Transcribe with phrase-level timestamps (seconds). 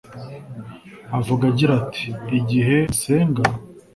[1.17, 2.05] avuga agira ati:
[2.39, 3.43] «igihe musenga